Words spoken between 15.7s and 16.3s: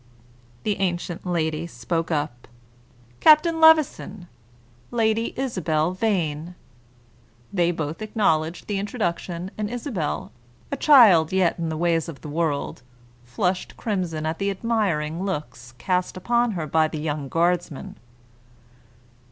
cast